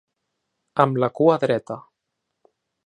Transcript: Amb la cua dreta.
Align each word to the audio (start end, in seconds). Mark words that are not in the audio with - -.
Amb 0.85 0.97
la 1.03 1.11
cua 1.21 1.37
dreta. 1.47 1.81